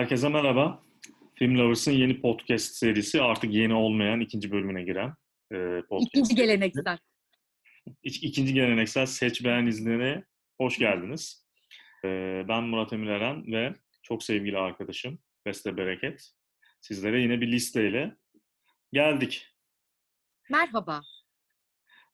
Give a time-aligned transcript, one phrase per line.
[0.00, 0.82] Herkese merhaba.
[1.34, 5.14] Film Lovers'ın yeni podcast serisi artık yeni olmayan ikinci bölümüne giren
[5.52, 6.16] e, podcast.
[6.16, 6.98] İkinci geleneksel.
[8.02, 10.24] İk, ikinci geleneksel Seç Beğen İzlere
[10.60, 11.46] hoş geldiniz.
[12.04, 12.08] E,
[12.48, 16.32] ben Murat Emir Eren ve çok sevgili arkadaşım Beste Bereket.
[16.80, 18.16] Sizlere yine bir listeyle
[18.92, 19.46] geldik.
[20.50, 21.02] Merhaba.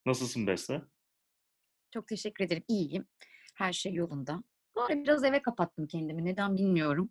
[0.06, 0.82] Nasılsın Beste?
[1.94, 2.64] Çok teşekkür ederim.
[2.68, 3.06] İyiyim.
[3.54, 4.42] Her şey yolunda.
[4.74, 6.24] Bu arada biraz eve kapattım kendimi.
[6.24, 7.10] Neden bilmiyorum.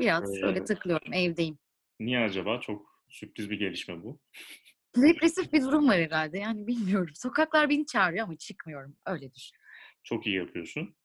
[0.00, 1.12] Biraz ee, öyle takılıyorum.
[1.12, 1.58] Evdeyim.
[2.00, 2.60] Niye acaba?
[2.60, 4.20] Çok sürpriz bir gelişme bu.
[4.96, 6.38] Depresif bir durum var herhalde.
[6.38, 7.14] Yani bilmiyorum.
[7.14, 8.96] Sokaklar beni çağırıyor ama çıkmıyorum.
[9.06, 9.56] Öyle düşün.
[10.04, 10.96] Çok iyi yapıyorsun.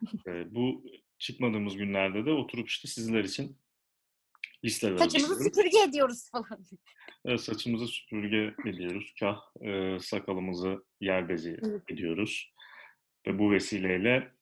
[0.26, 0.84] ee, bu
[1.18, 3.58] çıkmadığımız günlerde de oturup işte sizler için
[4.64, 6.66] listeler Saçımızı süpürge ediyoruz falan.
[7.24, 9.14] Evet, saçımızı süpürge ediyoruz.
[9.20, 12.52] Kah e, sakalımızı yer bezi ediyoruz.
[13.26, 14.32] Ve bu vesileyle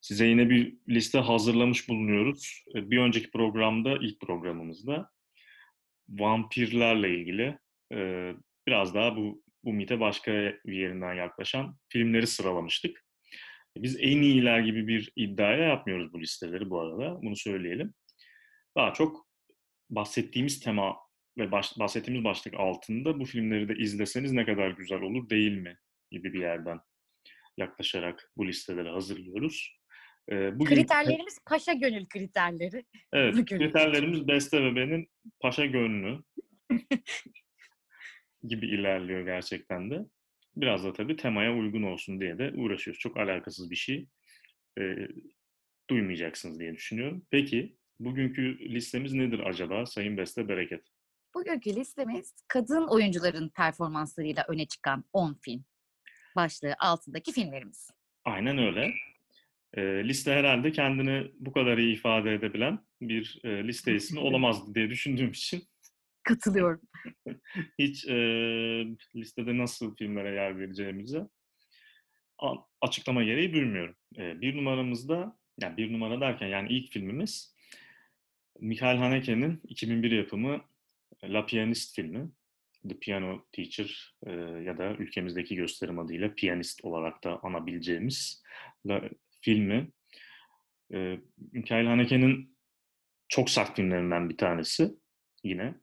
[0.00, 2.64] size yine bir liste hazırlamış bulunuyoruz.
[2.74, 5.10] E, bir önceki programda, ilk programımızda
[6.08, 7.58] vampirlerle ilgili
[7.92, 8.32] e,
[8.66, 10.32] biraz daha bu, bu mite başka
[10.66, 13.04] bir yerinden yaklaşan filmleri sıralamıştık.
[13.76, 17.22] Biz en iyiler gibi bir iddiaya yapmıyoruz bu listeleri bu arada.
[17.22, 17.94] Bunu söyleyelim.
[18.76, 19.26] Daha çok
[19.90, 20.96] bahsettiğimiz tema
[21.38, 25.76] ve baş, bahsettiğimiz başlık altında bu filmleri de izleseniz ne kadar güzel olur değil mi
[26.10, 26.80] gibi bir yerden
[27.56, 29.79] yaklaşarak bu listeleri hazırlıyoruz.
[30.30, 30.74] Bugün...
[30.74, 32.84] Kriterlerimiz paşa gönül kriterleri.
[33.12, 35.08] Evet, kriterlerimiz Beste ve benim
[35.40, 36.22] paşa gönlü
[38.48, 40.06] gibi ilerliyor gerçekten de.
[40.56, 43.00] Biraz da tabii temaya uygun olsun diye de uğraşıyoruz.
[43.00, 44.08] Çok alakasız bir şey
[44.78, 44.82] e,
[45.90, 47.26] duymayacaksınız diye düşünüyorum.
[47.30, 50.84] Peki bugünkü listemiz nedir acaba Sayın Beste Bereket?
[51.34, 55.64] Bugünkü listemiz kadın oyuncuların performanslarıyla öne çıkan 10 film.
[56.36, 57.90] Başlığı altındaki filmlerimiz.
[58.24, 58.94] Aynen öyle.
[59.74, 64.90] E, liste herhalde kendini bu kadar iyi ifade edebilen bir e, liste ismi olamazdı diye
[64.90, 65.62] düşündüğüm için.
[66.22, 66.80] Katılıyorum.
[67.78, 68.14] Hiç e,
[69.16, 71.20] listede nasıl filmlere yer vereceğimizi
[72.80, 73.96] açıklama gereği duymuyorum.
[74.18, 77.54] E, bir numaramızda, yani bir numara derken yani ilk filmimiz
[78.60, 80.60] Michael Haneke'nin 2001 yapımı
[81.24, 82.30] La Pianist filmi.
[82.88, 84.32] The Piano Teacher e,
[84.64, 88.42] ya da ülkemizdeki gösterim adıyla piyanist olarak da anabileceğimiz
[88.86, 89.02] la,
[89.40, 89.90] filmi.
[90.94, 91.18] E,
[91.52, 92.56] Mikael Haneke'nin
[93.28, 94.90] çok sert filmlerinden bir tanesi
[95.44, 95.74] yine.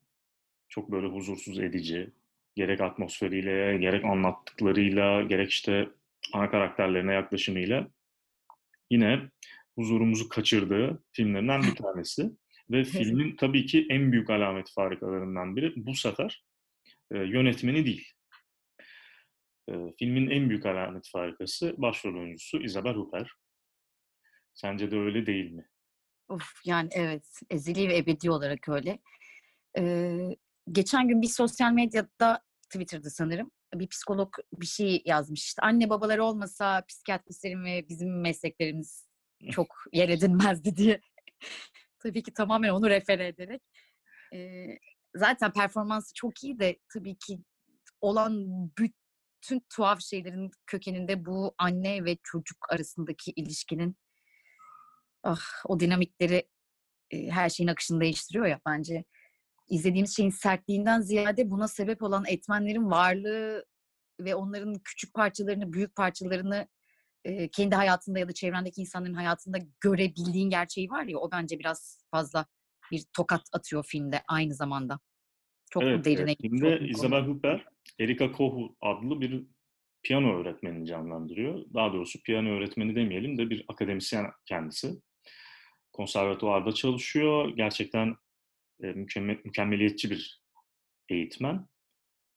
[0.69, 2.11] Çok böyle huzursuz edici.
[2.55, 5.89] Gerek atmosferiyle, gerek anlattıklarıyla, gerek işte
[6.33, 7.87] ana karakterlerine yaklaşımıyla
[8.89, 9.21] yine
[9.75, 12.31] huzurumuzu kaçırdığı filmlerinden bir tanesi.
[12.71, 16.43] Ve filmin tabii ki en büyük alamet farikalarından biri bu sefer
[17.11, 18.11] e, yönetmeni değil.
[19.69, 23.27] E, filmin en büyük alamet farikası başrol oyuncusu Isabel Huppert.
[24.57, 25.69] Sence de öyle değil mi?
[26.29, 28.99] Of yani evet ezeli ve ebedi olarak öyle.
[29.77, 30.17] Ee,
[30.71, 35.43] geçen gün bir sosyal medyada Twitter'da sanırım bir psikolog bir şey yazmış.
[35.45, 39.07] İşte anne babalar olmasa psikiyatristlerin ve bizim mesleklerimiz
[39.51, 41.01] çok yer edinmezdi diye.
[41.99, 43.61] tabii ki tamamen onu refere ederek.
[44.33, 44.67] Ee,
[45.15, 47.39] zaten performansı çok iyi de tabii ki
[48.01, 48.47] olan
[48.77, 53.97] bütün tuhaf şeylerin kökeninde bu anne ve çocuk arasındaki ilişkinin
[55.27, 56.47] ah, o dinamikleri
[57.11, 59.03] e, her şeyin akışını değiştiriyor ya bence.
[59.69, 63.65] izlediğimiz şeyin sertliğinden ziyade buna sebep olan etmenlerin varlığı
[64.19, 66.67] ve onların küçük parçalarını, büyük parçalarını
[67.23, 72.05] e, kendi hayatında ya da çevrendeki insanların hayatında görebildiğin gerçeği var ya o bence biraz
[72.11, 72.45] fazla
[72.91, 74.99] bir tokat atıyor filmde aynı zamanda.
[75.69, 76.41] Çok evet, derine evet.
[76.41, 77.61] Filmde Isabel Huppert,
[77.99, 79.47] Erika Kohu adlı bir
[80.03, 81.65] piyano öğretmenini canlandırıyor.
[81.73, 85.01] Daha doğrusu piyano öğretmeni demeyelim de bir akademisyen kendisi.
[85.97, 87.49] Konservatuvarda çalışıyor.
[87.49, 88.15] Gerçekten
[88.83, 90.41] e, mükemmel, mükemmeliyetçi bir
[91.09, 91.67] eğitmen.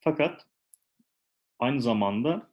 [0.00, 0.46] Fakat
[1.58, 2.50] aynı zamanda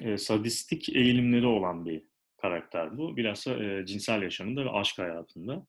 [0.00, 2.02] e, sadistik eğilimleri olan bir
[2.36, 3.16] karakter bu.
[3.16, 5.66] Bilhassa e, cinsel yaşamında ve aşk hayatında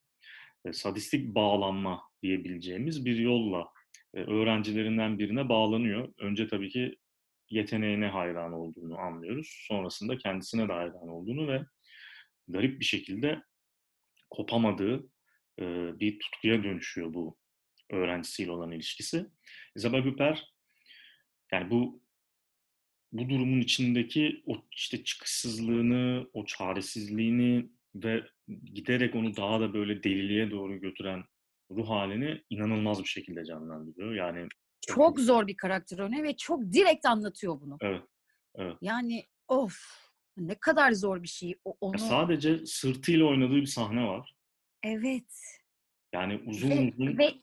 [0.64, 3.68] e, sadistik bağlanma diyebileceğimiz bir yolla
[4.14, 6.12] e, öğrencilerinden birine bağlanıyor.
[6.18, 6.96] Önce tabii ki
[7.50, 9.64] yeteneğine hayran olduğunu anlıyoruz.
[9.68, 11.64] Sonrasında kendisine de hayran olduğunu ve
[12.48, 13.42] garip bir şekilde
[14.30, 15.08] kopamadığı
[15.60, 15.64] e,
[16.00, 17.38] bir tutkuya dönüşüyor bu
[17.90, 19.26] öğrencisiyle olan ilişkisi.
[19.76, 20.44] Isabel Huppert
[21.52, 22.02] yani bu
[23.12, 28.24] bu durumun içindeki o işte çıkışsızlığını, o çaresizliğini ve
[28.64, 31.24] giderek onu daha da böyle deliliğe doğru götüren
[31.70, 34.14] ruh halini inanılmaz bir şekilde canlandırıyor.
[34.14, 34.48] Yani
[34.86, 37.76] çok, zor bir karakter öne ve çok direkt anlatıyor bunu.
[37.80, 38.02] Evet.
[38.54, 38.76] Evet.
[38.80, 40.07] Yani of
[40.38, 41.54] ne kadar zor bir şey.
[41.64, 41.98] O, onu...
[41.98, 44.36] Sadece sırtıyla oynadığı bir sahne var.
[44.82, 45.32] Evet.
[46.14, 47.34] Yani uzun Ve, uzun ve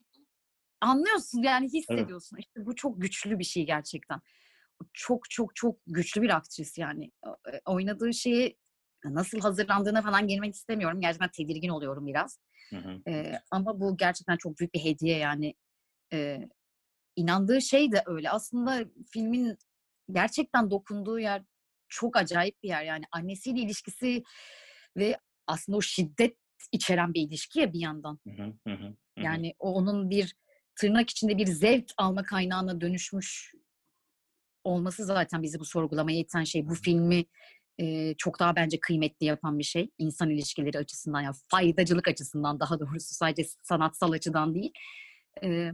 [0.82, 2.38] anlıyorsun yani hissediyorsun.
[2.38, 2.46] Evet.
[2.46, 4.22] İşte bu çok güçlü bir şey gerçekten.
[4.94, 7.12] Çok çok çok güçlü bir aktris yani.
[7.26, 8.58] E, oynadığı şeyi
[9.06, 11.02] nasıl hazırlandığına falan girmek istemiyorum.
[11.02, 12.40] Gerçekten tedirgin oluyorum biraz.
[12.70, 13.02] Hı hı.
[13.08, 15.54] Ee, ama bu gerçekten çok büyük bir hediye yani.
[16.14, 16.50] Ee,
[17.16, 18.30] inandığı şey de öyle.
[18.30, 19.58] Aslında filmin
[20.12, 21.44] gerçekten dokunduğu yer
[21.90, 22.84] çok acayip bir yer.
[22.84, 24.24] Yani annesiyle ilişkisi
[24.98, 25.18] ve
[25.48, 26.38] aslında o şiddet
[26.72, 28.20] içeren bir ilişki ya bir yandan.
[28.28, 28.96] Hı hı hı.
[29.18, 30.36] Yani o onun bir
[30.76, 33.54] tırnak içinde bir zevk alma kaynağına dönüşmüş
[34.64, 36.68] olması zaten bizi bu sorgulamaya iten şey.
[36.68, 37.26] Bu filmi
[37.80, 39.90] e, çok daha bence kıymetli yapan bir şey.
[39.98, 44.72] insan ilişkileri açısından yani faydacılık açısından daha doğrusu sadece sanatsal açıdan değil.
[45.44, 45.72] E,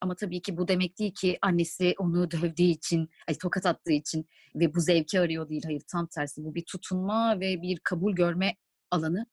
[0.00, 4.26] ama tabii ki bu demek değil ki annesi onu dövdüğü için, ay, tokat attığı için
[4.54, 5.62] ve bu zevki arıyor değil.
[5.64, 6.44] Hayır tam tersi.
[6.44, 8.56] Bu bir tutunma ve bir kabul görme
[8.90, 9.26] alanı.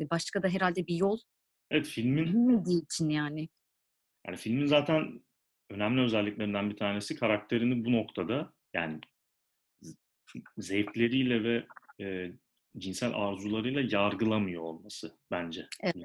[0.00, 1.18] Ve başka da herhalde bir yol
[1.70, 3.48] Evet filmin bilmediği için yani.
[4.26, 5.22] Yani filmin zaten
[5.70, 9.00] önemli özelliklerinden bir tanesi karakterini bu noktada yani
[10.58, 11.66] zevkleriyle ve
[12.04, 12.32] e,
[12.78, 15.66] cinsel arzularıyla yargılamıyor olması bence.
[15.82, 15.96] Evet.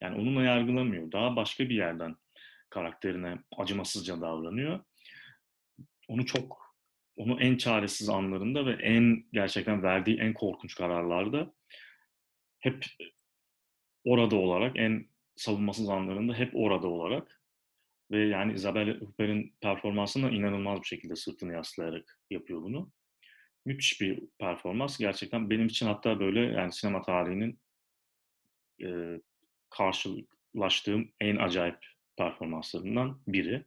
[0.00, 1.12] Yani onunla yargılamıyor.
[1.12, 2.16] Daha başka bir yerden
[2.70, 4.80] karakterine acımasızca davranıyor.
[6.08, 6.76] Onu çok,
[7.16, 11.54] onu en çaresiz anlarında ve en gerçekten verdiği en korkunç kararlarda
[12.58, 12.84] hep
[14.04, 15.06] orada olarak, en
[15.36, 17.40] savunmasız anlarında hep orada olarak
[18.10, 22.92] ve yani Isabelle Huppert'in performansına inanılmaz bir şekilde sırtını yaslayarak yapıyor bunu.
[23.64, 24.98] Müthiş bir performans.
[24.98, 27.60] Gerçekten benim için hatta böyle yani sinema tarihinin
[28.82, 29.20] e,
[29.70, 31.86] karşılaştığım en acayip
[32.20, 33.64] performanslarından biri.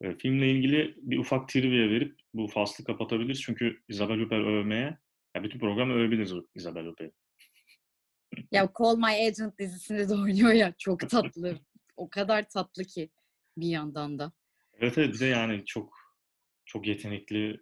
[0.00, 3.40] E, filmle ilgili bir ufak trivia verip bu faslı kapatabiliriz.
[3.40, 4.98] Çünkü Isabelle Huppert övmeye,
[5.34, 7.14] yani bütün programı övebiliriz Isabelle Huppert'i.
[8.52, 10.74] Ya Call My Agent dizisinde de oynuyor ya.
[10.78, 11.58] Çok tatlı.
[11.96, 13.10] o kadar tatlı ki
[13.56, 14.32] bir yandan da.
[14.80, 15.94] Evet evet bir de yani çok
[16.64, 17.60] çok yetenekli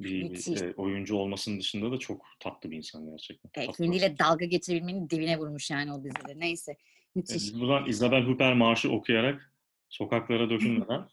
[0.00, 3.50] bir e, oyuncu olmasının dışında da çok tatlı bir insan gerçekten.
[3.62, 6.38] Evet, kendiyle dalga geçebilmenin dibine vurmuş yani o dizide.
[6.38, 6.76] Neyse.
[7.14, 7.36] Müthiş.
[7.36, 9.49] E, biz buradan Isabel Huppert marşı okuyarak
[9.90, 11.08] sokaklara dökülmeden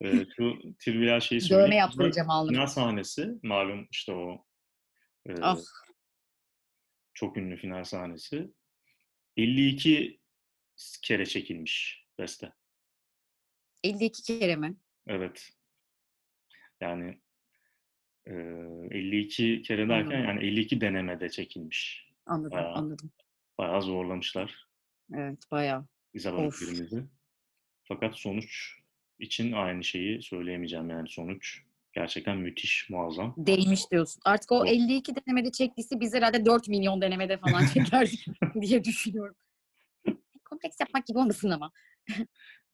[0.00, 1.66] e, şu trivia şeyi söyleyeyim.
[1.66, 2.54] Dövme yaptıracağım alnım.
[2.54, 4.44] Final sahnesi malum işte o
[5.26, 5.58] e, ah.
[7.14, 8.50] çok ünlü final sahnesi.
[9.36, 10.20] 52
[11.02, 12.52] kere çekilmiş beste.
[13.84, 14.76] 52 kere mi?
[15.06, 15.50] Evet.
[16.80, 17.20] Yani
[18.26, 20.24] 52 kere derken anladım.
[20.24, 22.10] yani 52 denemede çekilmiş.
[22.26, 23.12] Anladım, bayağı, anladım.
[23.58, 24.66] Bayağı zorlamışlar.
[25.14, 25.86] Evet, bayağı.
[26.14, 27.04] İzabel birimizi.
[27.88, 28.78] Fakat sonuç
[29.18, 31.62] için aynı şeyi söyleyemeyeceğim yani sonuç
[31.92, 33.34] gerçekten müthiş, muazzam.
[33.36, 34.20] Değmiş diyorsun.
[34.24, 38.10] Artık o, o 52 denemede çektiyse biz herhalde 4 milyon denemede falan çeker
[38.60, 39.36] diye düşünüyorum.
[40.44, 41.72] Kompleks yapmak gibi olmasın ama.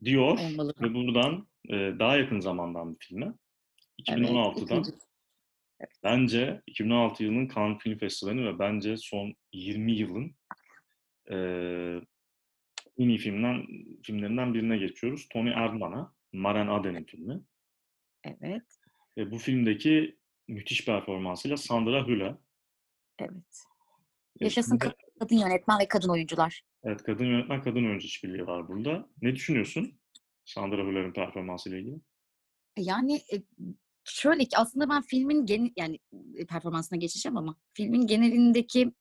[0.05, 0.75] Diyor Olmalı.
[0.81, 3.33] ve buradan e, daha yakın zamandan bir filme.
[4.01, 4.85] 2016'dan
[5.81, 10.37] evet, Bence 2016 yılının Cannes Film Festivali ve bence son 20 yılın
[11.31, 11.37] e,
[13.03, 13.67] en iyi filmden,
[14.03, 15.29] filmlerinden birine geçiyoruz.
[15.29, 17.41] Tony Erdmann'a, Maren Aden'in filmi.
[18.25, 18.63] Evet.
[19.17, 20.19] Ve bu filmdeki
[20.49, 22.37] müthiş performansıyla Sandra Hülle.
[23.19, 23.63] Evet.
[24.41, 26.63] Yaşasın Şimdi, kadın yönetmen ve kadın oyuncular.
[26.85, 29.09] Evet, kadın yönetmen, kadın oyuncu işbirliği var burada.
[29.23, 29.99] Ne düşünüyorsun
[30.45, 32.01] Sandra Hüller'in performansıyla ilgili?
[32.79, 33.43] Yani e,
[34.05, 35.99] şöyle ki aslında ben filmin gen yani
[36.49, 38.93] performansına geçeceğim ama filmin genelindeki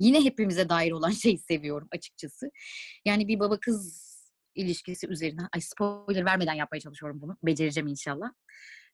[0.00, 2.50] yine hepimize dair olan şeyi seviyorum açıkçası.
[3.04, 4.06] Yani bir baba kız
[4.54, 7.36] ilişkisi üzerine ay spoiler vermeden yapmaya çalışıyorum bunu.
[7.42, 8.32] Becereceğim inşallah.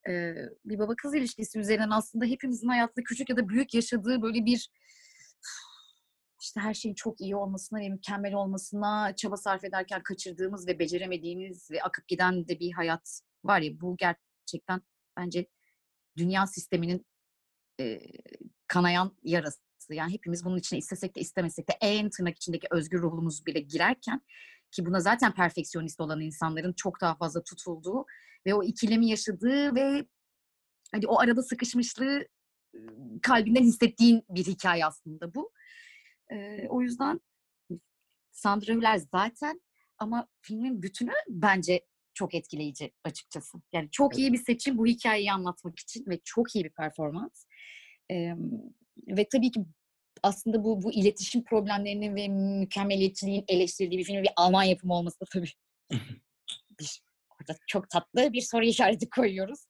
[0.08, 4.44] Ee, bir baba kız ilişkisi üzerinden aslında hepimizin hayatta küçük ya da büyük yaşadığı böyle
[4.44, 4.70] bir
[6.42, 11.70] işte her şeyin çok iyi olmasına ve mükemmel olmasına çaba sarf ederken kaçırdığımız ve beceremediğimiz
[11.70, 14.82] ve akıp giden de bir hayat var ya bu gerçekten
[15.16, 15.46] bence
[16.16, 17.06] dünya sisteminin
[17.80, 18.00] e,
[18.66, 19.71] kanayan yarası.
[19.94, 24.20] Yani hepimiz bunun içine istesek de istemesek de en tırnak içindeki özgür ruhumuz bile girerken
[24.70, 28.06] ki buna zaten perfeksiyonist olan insanların çok daha fazla tutulduğu
[28.46, 30.06] ve o ikilemi yaşadığı ve
[30.92, 32.26] hani o arada sıkışmışlığı
[33.22, 35.50] kalbinden hissettiğin bir hikaye aslında bu.
[36.32, 37.20] Ee, o yüzden
[38.30, 39.60] Sandra Hüller zaten
[39.98, 43.58] ama filmin bütünü bence çok etkileyici açıkçası.
[43.72, 47.46] Yani çok iyi bir seçim bu hikayeyi anlatmak için ve çok iyi bir performans.
[48.10, 48.34] Ee,
[49.08, 49.60] ve tabii ki
[50.22, 55.24] aslında bu bu iletişim problemlerinin ve mükemmeliyetçiliğin eleştirildiği bir film bir Alman yapımı olması da
[55.32, 55.50] tabii.
[56.80, 59.60] bir, orada çok tatlı bir soru işareti koyuyoruz.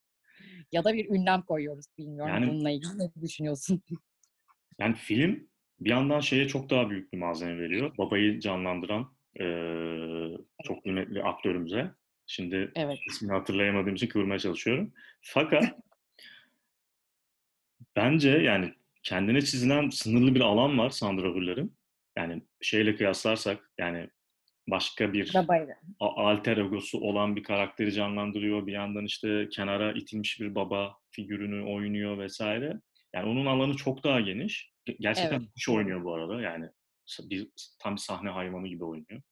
[0.73, 1.87] Ya da bir ünlem koyuyoruz.
[1.99, 3.83] Bilmiyorum yani, bununla ilgili ne düşünüyorsun?
[4.79, 5.49] Yani film
[5.81, 7.99] bir yandan şeye çok daha büyük bir malzeme veriyor.
[7.99, 9.45] Babayı canlandıran e,
[10.65, 11.91] çok kıymetli aktörümüze.
[12.27, 12.99] Şimdi evet.
[13.11, 14.93] ismini hatırlayamadığım için kıvırmaya çalışıyorum.
[15.21, 15.65] Fakat
[17.97, 21.77] bence yani kendine çizilen sınırlı bir alan var Sandra Hüller'in.
[22.19, 24.09] Yani şeyle kıyaslarsak yani
[24.69, 25.75] başka bir Babayla.
[26.01, 28.67] alter egosu olan bir karakteri canlandırıyor.
[28.67, 32.81] Bir yandan işte kenara itilmiş bir baba figürünü oynuyor vesaire.
[33.15, 34.73] Yani onun alanı çok daha geniş.
[35.01, 35.49] Gerçekten evet.
[35.57, 36.41] iş oynuyor bu arada.
[36.41, 36.69] Yani
[37.19, 39.23] bir tam bir sahne hayvanı gibi oynuyor.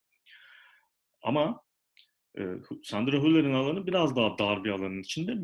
[1.23, 1.61] Ama
[2.37, 2.41] e,
[2.83, 5.37] Sandra Hüller'in alanı biraz daha dar bir alanın içinde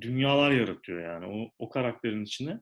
[0.00, 1.26] dünyalar yaratıyor yani.
[1.26, 2.60] O, o karakterin içine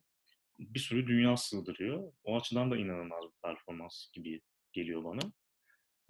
[0.59, 2.13] bir sürü dünya sığdırıyor.
[2.25, 4.41] O açıdan da inanılmaz bir performans gibi
[4.73, 5.33] geliyor bana.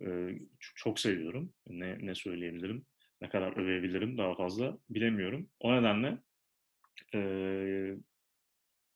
[0.00, 1.52] Ee, çok seviyorum.
[1.66, 2.86] Ne, ne söyleyebilirim,
[3.20, 5.50] ne kadar övebilirim daha fazla bilemiyorum.
[5.60, 6.18] O nedenle
[7.14, 7.20] e,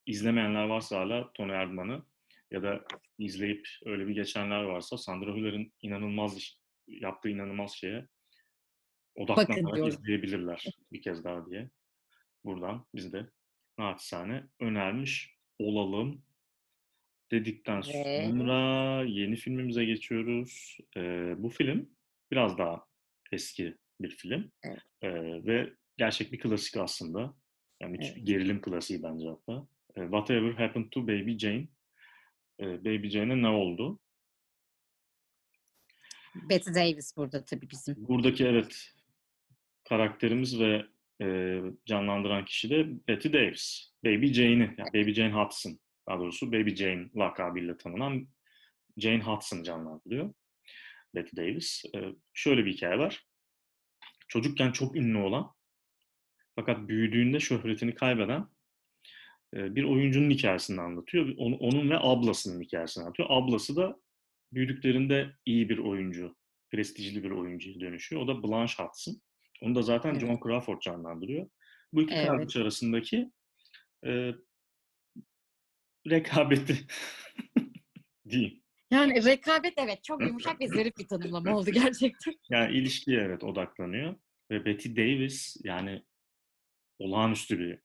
[0.06, 2.02] izlemeyenler varsa hala Tony Erdman'ı
[2.50, 2.84] ya da
[3.18, 8.08] izleyip öyle bir geçenler varsa Sandra Hüller'in inanılmaz yaptığı inanılmaz şeye
[9.14, 11.70] odaklanarak izleyebilirler bir kez daha diye.
[12.44, 13.30] Buradan biz de
[13.78, 16.22] naçizane önermiş olalım
[17.30, 20.78] dedikten sonra yeni filmimize geçiyoruz.
[20.96, 21.90] Ee, bu film
[22.30, 22.86] biraz daha
[23.32, 24.82] eski bir film evet.
[25.02, 25.10] ee,
[25.46, 27.34] ve gerçek bir klasik aslında.
[27.80, 28.26] Yani evet.
[28.26, 29.66] gerilim klasiği bence hatta.
[29.96, 31.68] Ee, Whatever Happened to Baby Jane?
[32.60, 34.00] Ee, Baby Jane'e ne oldu?
[36.34, 38.08] Betty Davis burada tabii bizim.
[38.08, 38.94] Buradaki evet
[39.84, 40.86] karakterimiz ve
[41.22, 43.92] e, canlandıran kişi de Betty Davis.
[44.04, 48.28] Baby Jane'i, yani Baby Jane Hudson daha doğrusu Baby Jane lakabıyla tanınan
[48.96, 50.34] Jane Hudson canlandırıyor.
[51.14, 51.84] Betty Davis.
[51.94, 51.98] E,
[52.32, 53.24] şöyle bir hikaye var.
[54.28, 55.54] Çocukken çok ünlü olan
[56.56, 58.46] fakat büyüdüğünde şöhretini kaybeden
[59.54, 61.34] e, bir oyuncunun hikayesini anlatıyor.
[61.36, 63.28] Onun, onun ve ablasının hikayesini anlatıyor.
[63.32, 64.00] Ablası da
[64.52, 66.36] büyüdüklerinde iyi bir oyuncu,
[66.70, 68.22] prestijli bir oyuncuya dönüşüyor.
[68.22, 69.20] O da Blanche Hudson.
[69.62, 70.20] Onu da zaten evet.
[70.20, 71.48] John Crawford canlandırıyor.
[71.92, 72.26] Bu iki evet.
[72.28, 73.30] kardeş arasındaki
[74.06, 74.32] e,
[76.10, 76.86] rekabeti
[78.28, 78.62] diyeyim.
[78.90, 82.34] Yani rekabet evet çok yumuşak ve zarif bir tanımlama oldu gerçekten.
[82.50, 84.14] Yani ilişkiye evet odaklanıyor.
[84.50, 86.02] Ve Betty Davis yani
[86.98, 87.78] olağanüstü bir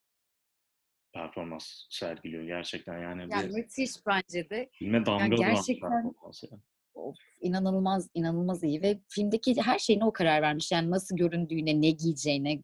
[1.13, 3.27] performans sergiliyor gerçekten yani.
[3.31, 4.69] Yani bir, müthiş bence de.
[4.73, 6.61] Filme damga yani gerçekten, performans yani.
[6.95, 10.71] Of, inanılmaz inanılmaz iyi ve filmdeki her şeyine o karar vermiş.
[10.71, 12.63] Yani nasıl göründüğüne, ne giyeceğine,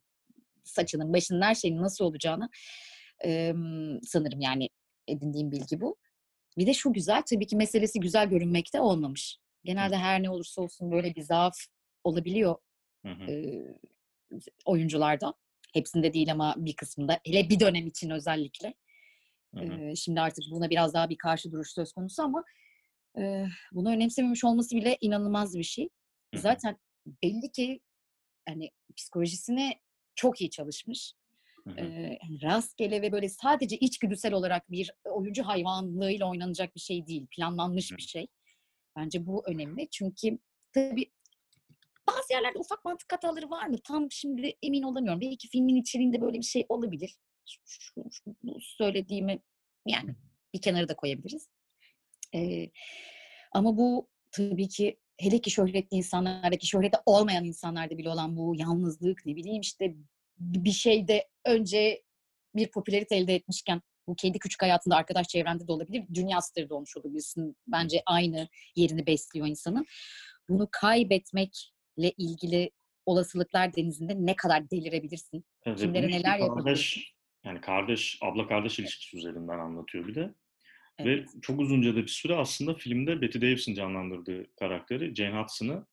[0.64, 2.50] saçının, başının her şeyin nasıl olacağını
[3.26, 3.54] e,
[4.04, 4.70] sanırım yani
[5.08, 5.96] edindiğim bilgi bu.
[6.58, 9.38] Bir de şu güzel tabii ki meselesi güzel görünmekte olmamış.
[9.64, 11.56] Genelde her ne olursa olsun böyle bir zaaf
[12.04, 12.56] olabiliyor
[13.06, 13.32] hı hı.
[13.32, 13.64] E,
[14.66, 15.34] oyuncularda.
[15.74, 17.20] Hepsinde değil ama bir kısmında.
[17.26, 18.74] Hele bir dönem için özellikle.
[19.56, 19.84] Hı hı.
[19.84, 22.44] E, şimdi artık buna biraz daha bir karşı duruş söz konusu ama
[23.20, 25.90] e, bunu önemsememiş olması bile inanılmaz bir şey.
[26.36, 26.78] Zaten
[27.24, 27.80] belli ki
[28.48, 29.80] hani psikolojisine
[30.16, 31.14] çok iyi çalışmış.
[31.78, 37.28] E, rastgele ve böyle sadece içgüdüsel olarak bir oyuncu hayvanlığıyla oynanacak bir şey değil.
[37.32, 38.28] Planlanmış bir şey.
[38.96, 39.90] Bence bu önemli.
[39.90, 40.40] Çünkü
[40.74, 41.12] tabii
[42.08, 43.78] bazı yerlerde ufak mantık hataları var mı?
[43.84, 45.22] Tam şimdi emin olamıyorum.
[45.22, 47.16] Belki filmin içeriğinde böyle bir şey olabilir.
[47.46, 49.40] Şu, şu, şu söylediğimi
[49.86, 50.16] yani
[50.54, 51.50] bir kenara da koyabiliriz.
[52.36, 52.70] Ee,
[53.52, 59.26] ama bu tabii ki hele ki şöhretli insanlardaki şöhrete olmayan insanlarda bile olan bu yalnızlık
[59.26, 59.96] ne bileyim işte
[60.40, 62.04] bir şeyde önce
[62.56, 66.04] bir popülerite elde etmişken bu kendi küçük hayatında arkadaş çevrende de olabilir.
[66.14, 67.58] Dünya starı da olmuş olabilirsin.
[67.68, 69.86] Bence aynı yerini besliyor insanın.
[70.50, 72.72] Bunu kaybetmekle ilgili
[73.06, 75.46] olasılıklar denizinde ne kadar delirebilirsin?
[75.66, 77.02] Evet, Kimlere neler yapabilirsin?
[77.46, 80.34] Yani kardeş, abla kardeş ilişkisi üzerinden anlatıyor bir de.
[81.00, 81.28] Evet.
[81.36, 85.86] Ve çok uzunca da bir süre aslında filmde Betty Davis'in canlandırdığı karakteri Jane Hudson'ı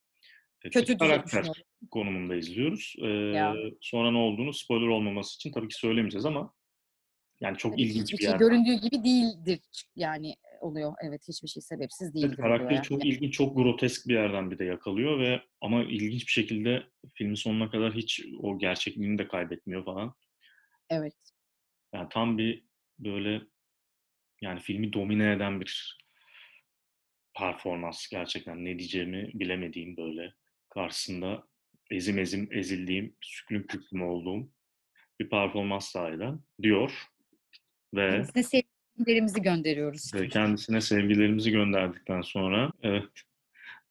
[0.71, 1.47] kötü karakter
[1.91, 2.95] konumunda izliyoruz.
[3.03, 6.53] Ee, sonra ne olduğunu spoiler olmaması için tabii ki söylemeyeceğiz ama
[7.41, 8.37] yani çok evet, ilginç bir şey yer.
[8.37, 9.61] göründüğü gibi değildir
[9.95, 10.93] yani oluyor.
[11.03, 12.27] Evet hiçbir şey sebepsiz değildir.
[12.27, 12.83] Evet, karakteri yani.
[12.83, 16.83] çok ilginç, çok grotesk bir yerden bir de yakalıyor ve ama ilginç bir şekilde
[17.13, 20.13] filmin sonuna kadar hiç o gerçekliğini de kaybetmiyor falan.
[20.89, 21.15] Evet.
[21.93, 22.63] Yani tam bir
[22.99, 23.41] böyle
[24.41, 25.97] yani filmi domine eden bir
[27.37, 30.33] performans gerçekten ne diyeceğimi bilemediğim böyle
[30.69, 31.47] karşısında
[31.91, 34.49] ezim ezim ezildiğim, süklüm püklüm olduğum
[35.19, 36.91] bir performans sahiden diyor.
[37.93, 40.13] Ve kendisine sevgilerimizi gönderiyoruz.
[40.13, 43.09] Ve kendisine sevgilerimizi gönderdikten sonra evet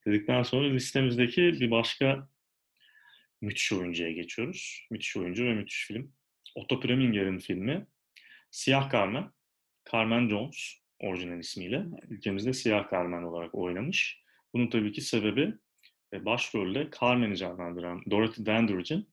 [0.06, 2.28] dedikten sonra listemizdeki bir başka
[3.40, 4.86] müthiş oyuncuya geçiyoruz.
[4.90, 6.12] Müthiş oyuncu ve müthiş film.
[6.54, 7.86] Otto Preminger'in filmi
[8.50, 9.30] Siyah Carmen.
[9.93, 11.87] Carmen Jones orijinal ismiyle.
[12.09, 14.23] Ülkemizde Siyah Carmen olarak oynamış.
[14.55, 15.55] Bunun tabii ki sebebi
[16.12, 19.09] ve başrolde Carmen'i canlandıran Dorothy Dandridge'in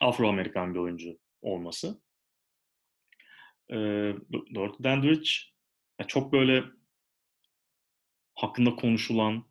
[0.00, 2.00] Afro-Amerikan bir oyuncu olması.
[3.70, 3.76] E,
[4.54, 5.30] Dorothy Dandridge
[6.08, 6.64] çok böyle
[8.34, 9.44] hakkında konuşulan,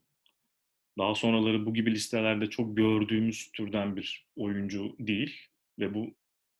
[0.97, 5.47] daha sonraları bu gibi listelerde çok gördüğümüz türden bir oyuncu değil
[5.79, 6.15] ve bu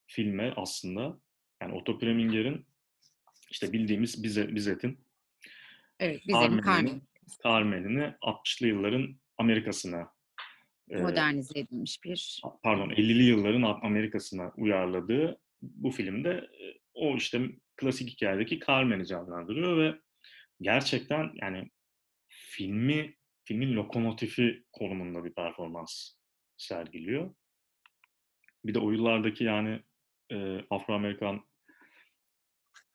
[0.08, 1.20] filme aslında
[1.62, 2.66] yani Otto Preminger'in
[3.51, 5.00] işte bildiğimiz Bize, Bizet'in
[6.00, 6.22] evet.
[7.43, 10.12] Carmen'ini 60'lı yılların Amerika'sına
[10.89, 16.50] modernize edilmiş bir pardon 50'li yılların Amerika'sına uyarladığı bu filmde
[16.93, 20.00] o işte klasik hikayedeki Carmen'i canlandırıyor ve
[20.62, 21.72] gerçekten yani
[22.27, 26.12] filmi filmin lokomotifi konumunda bir performans
[26.58, 27.36] sergiliyor.
[28.65, 29.81] Bir de o yıllardaki yani
[30.31, 31.46] e, Afro-Amerikan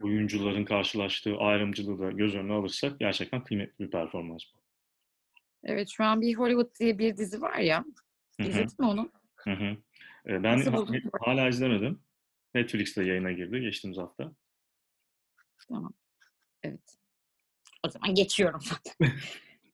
[0.03, 4.59] oyuncuların karşılaştığı ayrımcılığı da göz önüne alırsak gerçekten kıymetli bir performans bu.
[5.65, 7.85] Evet şu an bir Hollywood diye bir dizi var ya.
[8.39, 9.11] İzledin mi onu?
[9.37, 9.77] Hı hı.
[10.27, 10.59] E, ben
[11.21, 12.01] hala izlemedim.
[12.55, 14.33] Netflix'te yayına girdi geçtiğimiz hafta.
[15.69, 15.93] Tamam.
[16.63, 16.97] Evet.
[17.87, 18.61] O zaman geçiyorum.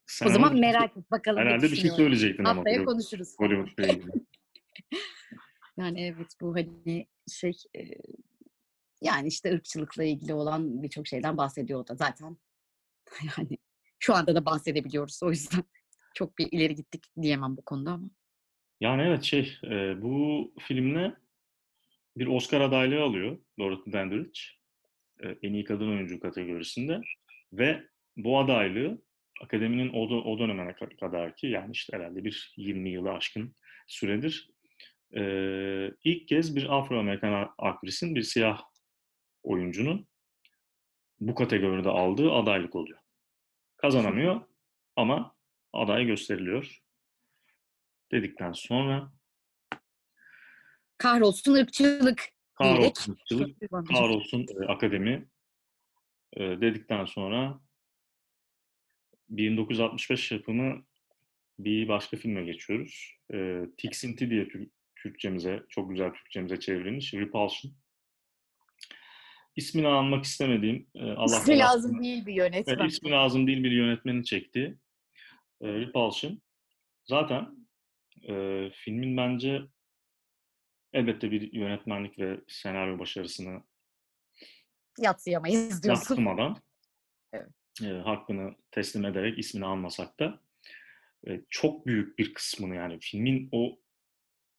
[0.07, 1.39] Sen o zaman merak et bakalım.
[1.39, 2.57] Herhalde bir şey söyleyecektin ama.
[2.57, 3.35] Haftaya konuşuruz.
[3.39, 3.87] Hollywood'la
[5.77, 7.53] yani evet bu hani şey
[9.03, 12.37] yani işte ırkçılıkla ilgili olan birçok şeyden bahsediyor o da zaten.
[13.39, 13.59] Yani
[13.99, 15.65] şu anda da bahsedebiliyoruz o yüzden
[16.15, 18.11] çok bir ileri gittik diyemem bu konuda ama.
[18.81, 21.15] Yani evet şey e, bu filmle
[22.17, 24.41] bir Oscar adaylığı alıyor Dorothy Dandridge
[25.23, 27.01] e, en iyi kadın oyuncu kategorisinde
[27.53, 27.83] ve
[28.17, 29.03] bu adaylığı
[29.43, 33.55] akademinin o, o dönemine kadar ki yani işte herhalde bir 20 yılı aşkın
[33.87, 34.53] süredir
[35.17, 35.23] e,
[36.05, 38.63] ilk kez bir Afro-Amerikan aktrisin, bir siyah
[39.43, 40.07] oyuncunun
[41.21, 42.99] bu kategoride aldığı adaylık oluyor.
[43.77, 44.41] Kazanamıyor
[44.97, 45.37] ama
[45.73, 46.83] aday gösteriliyor
[48.13, 49.13] dedikten sonra
[50.99, 55.29] kahrolsun ırkçılık kahrolsun ırkçılık, kahrolsun e, akademi
[56.37, 57.61] e, dedikten sonra
[59.29, 60.85] 1965 yapımı
[61.59, 63.17] bir başka filme geçiyoruz.
[63.35, 64.49] E, Tiksinti diye
[64.97, 67.15] Türkçemize, çok güzel Türkçemize çevrilmiş.
[67.15, 67.73] Repulsion.
[69.57, 72.79] İsmini almak istemediğim, Allah İsmi lazım değil bir yönetmen.
[72.79, 74.77] Evet, ismi lazım değil bir yönetmenin çektiği
[75.61, 76.43] e, Repulsion.
[77.05, 77.67] Zaten
[78.29, 78.35] e,
[78.75, 79.63] filmin bence
[80.93, 83.63] elbette bir yönetmenlik ve senaryo başarısını
[84.99, 86.15] yatsıyamayız diyorsun.
[86.15, 86.57] Yatsımadan
[87.33, 87.51] evet.
[87.83, 90.41] e, hakkını teslim ederek ismini almasak da
[91.29, 93.79] e, çok büyük bir kısmını yani filmin o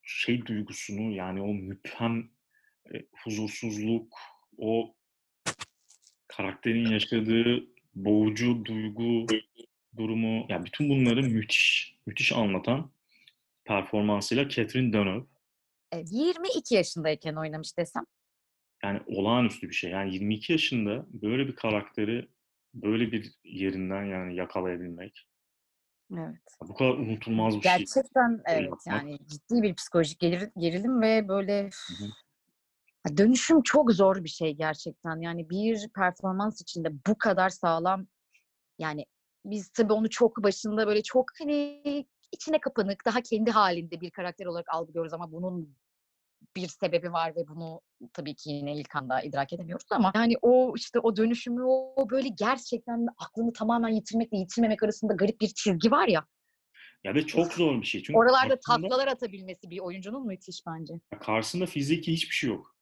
[0.04, 2.30] şey duygusunu yani o müphem
[2.94, 4.18] e, huzursuzluk,
[4.58, 4.96] o
[6.28, 9.28] karakterin yaşadığı boğucu duygu
[9.98, 12.92] durumu, yani bütün bunları müthiş, müthiş anlatan
[13.66, 15.26] performansıyla Catherine Deneuve.
[15.94, 18.04] 22 yaşındayken oynamış desem.
[18.84, 19.92] Yani olağanüstü bir şey.
[19.92, 22.28] Yani 22 yaşında böyle bir karakteri
[22.74, 25.28] böyle bir yerinden yani yakalayabilmek.
[26.14, 26.42] Evet.
[26.62, 28.02] Bu kadar unutulmaz bir Gerçekten, şey.
[28.02, 30.20] Gerçekten evet yani ciddi bir psikolojik
[30.60, 32.10] gerilim ve böyle hı hı.
[33.18, 35.22] Dönüşüm çok zor bir şey gerçekten.
[35.22, 38.08] Yani bir performans içinde bu kadar sağlam
[38.80, 39.06] yani
[39.46, 41.82] biz tabii onu çok başında böyle çok hani
[42.32, 45.76] içine kapanık, daha kendi halinde bir karakter olarak algılıyoruz ama bunun
[46.56, 47.82] bir sebebi var ve bunu
[48.14, 52.28] tabii ki yine ilk anda idrak edemiyoruz ama yani o işte o dönüşümü o böyle
[52.28, 56.26] gerçekten aklını tamamen yitirmekle yitirmemek arasında garip bir çizgi var ya.
[57.04, 58.04] Ya ve çok zor bir şey.
[58.04, 60.94] Çünkü Oralarda karşısında, taklalar atabilmesi bir oyuncunun müthiş bence.
[61.20, 62.76] Karşısında fiziki hiçbir şey yok.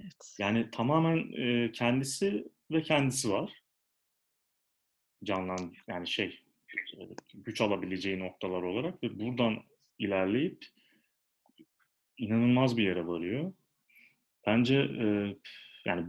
[0.00, 0.36] Evet.
[0.38, 3.62] Yani tamamen e, kendisi ve kendisi var.
[5.24, 6.38] Canlan yani şey
[7.34, 9.62] güç alabileceği noktalar olarak ve buradan
[9.98, 10.66] ilerleyip
[12.18, 13.52] inanılmaz bir yere varıyor.
[14.46, 15.36] Bence e,
[15.84, 16.06] yani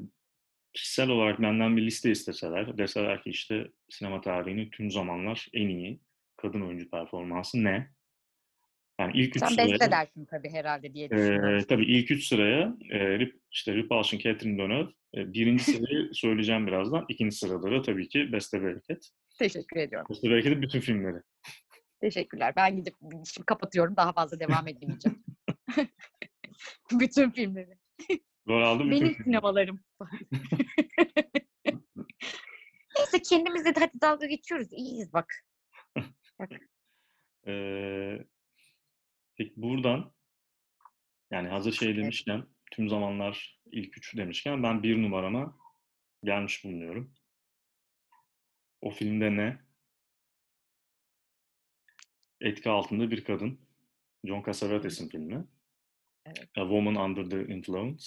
[0.74, 6.00] kişisel olarak benden bir liste isteseler, deseler ki işte sinema tarihinin tüm zamanlar en iyi
[6.38, 7.90] kadın oyuncu performansı ne?
[9.00, 9.78] Yani ilk üç Sen sıraya...
[9.78, 11.56] Sen dersin tabii herhalde diye düşünüyorum.
[11.56, 13.20] E, tabii ilk üç sıraya e,
[13.52, 14.92] işte Repulsion, Catherine Deneuve.
[15.16, 17.06] E, birinci sırayı söyleyeceğim birazdan.
[17.10, 19.10] İkinci sırada da tabii ki Beste Bereket.
[19.40, 20.08] Teşekkür ediyorum.
[20.10, 21.22] Beste Bereket'in bütün filmleri.
[22.02, 22.54] Teşekkürler.
[22.56, 23.96] Ben gidip şimdi kapatıyorum.
[23.96, 25.24] Daha fazla devam edemeyeceğim.
[27.00, 27.78] bütün filmleri.
[28.48, 29.80] Rol aldım bütün Benim sinemalarım.
[32.98, 34.68] Neyse kendimizle de hadi dalga geçiyoruz.
[34.72, 35.34] İyiyiz bak.
[36.40, 36.50] bak.
[37.48, 38.18] Ee,
[39.38, 40.14] peki buradan
[41.32, 45.58] yani hazır şey demişken tüm zamanlar ilk üç demişken ben bir numarama
[46.24, 47.14] gelmiş bulunuyorum.
[48.82, 49.60] O filmde ne?
[52.44, 53.60] etki altında bir kadın.
[54.26, 55.46] John Cassavetes'in filmi.
[56.26, 56.50] Evet.
[56.58, 58.06] A Woman Under the Influence.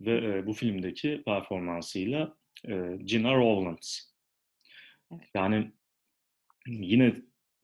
[0.00, 2.36] Ve e, bu filmdeki performansıyla
[2.68, 4.00] e, Gina Rowlands.
[5.12, 5.30] Evet.
[5.34, 5.72] Yani
[6.66, 7.14] yine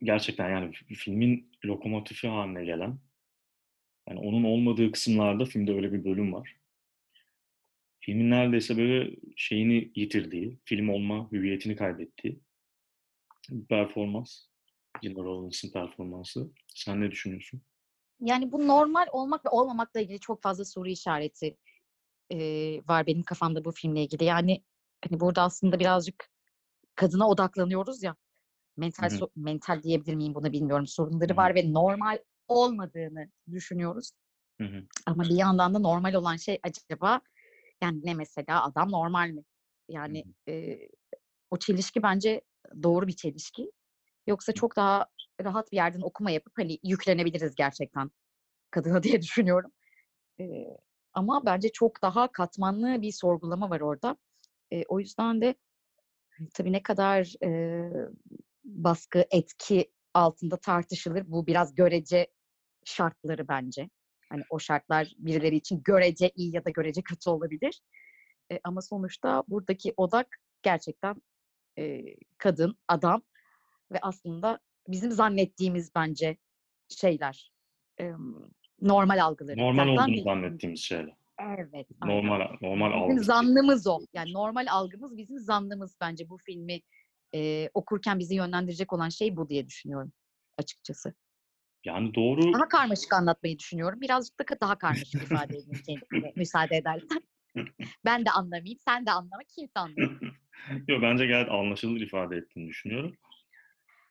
[0.02, 2.98] gerçekten yani filmin lokomotifi haline gelen
[4.08, 6.56] yani onun olmadığı kısımlarda filmde öyle bir bölüm var.
[8.00, 12.40] Filmin neredeyse böyle şeyini yitirdiği, film olma hüviyetini kaybettiği
[13.50, 14.40] bir performans.
[15.02, 16.50] Gina Rowlands'ın performansı.
[16.74, 17.62] Sen ne düşünüyorsun?
[18.20, 21.56] Yani bu normal olmak ve olmamakla ilgili çok fazla soru işareti
[22.32, 22.38] e,
[22.88, 24.24] var benim kafamda bu filmle ilgili.
[24.24, 24.62] Yani
[25.08, 26.30] hani burada aslında birazcık
[26.94, 28.16] kadına odaklanıyoruz ya.
[28.76, 29.18] Mental Hı hı.
[29.18, 30.86] so- mental diyebilir miyim buna bilmiyorum.
[30.86, 31.36] Sorunları Hı hı.
[31.36, 34.10] var ve normal olmadığını düşünüyoruz.
[34.60, 34.82] Hı hı.
[35.06, 37.20] Ama bir yandan da normal olan şey acaba
[37.82, 39.42] yani ne mesela adam normal mi?
[39.88, 40.78] Yani e,
[41.50, 42.40] o çelişki bence
[42.82, 43.72] doğru bir çelişki.
[44.26, 45.06] Yoksa çok daha
[45.44, 48.10] rahat bir yerden okuma yapıp hani yüklenebiliriz gerçekten
[48.70, 49.72] kadına diye düşünüyorum.
[50.40, 50.64] E,
[51.12, 54.16] ama bence çok daha katmanlı bir sorgulama var orada.
[54.72, 55.54] E, o yüzden de
[56.38, 57.90] hani tabii ne kadar e,
[58.64, 61.24] baskı, etki altında tartışılır.
[61.26, 62.26] Bu biraz görece
[62.84, 63.90] şartları bence.
[64.28, 67.80] Hani o şartlar birileri için görece iyi ya da görece kötü olabilir.
[68.52, 71.22] E, ama sonuçta buradaki odak gerçekten
[71.78, 72.02] e,
[72.38, 73.22] kadın, adam
[73.92, 76.36] ve aslında bizim zannettiğimiz bence
[76.88, 77.52] şeyler.
[78.00, 78.12] e,
[78.80, 79.58] normal algıları.
[79.58, 81.14] Normal Zaten olduğunu zannettiğimiz şeyler.
[81.40, 81.86] Evet.
[82.00, 82.16] aynen.
[82.16, 83.22] Normal normal Bizim algı.
[83.24, 84.00] zannımız o.
[84.12, 86.80] Yani normal algımız bizim zannımız bence bu filmi
[87.34, 90.12] e, okurken bizi yönlendirecek olan şey bu diye düşünüyorum
[90.58, 91.14] açıkçası.
[91.84, 94.00] Yani doğru Daha karmaşık anlatmayı düşünüyorum.
[94.00, 97.22] Birazcık da daha karmaşık ifade edeyim kendime müsaade edersen.
[98.04, 100.20] Ben de anlamayayım, sen de anlama, kimse anlamayayım.
[100.88, 103.16] Yo, bence gayet anlaşılır ifade ettiğini düşünüyorum.